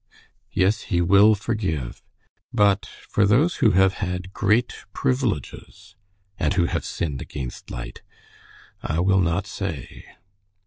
[0.51, 2.01] "Yes, he will forgive.
[2.51, 5.95] But for those who have had great privileges,
[6.39, 8.01] and who have sinned against light
[8.81, 10.05] I will not say."